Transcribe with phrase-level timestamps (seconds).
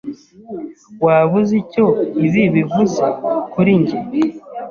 [1.03, 1.85] Waba uzi icyo
[2.25, 3.03] ibi bivuze
[3.51, 3.99] kuri njye?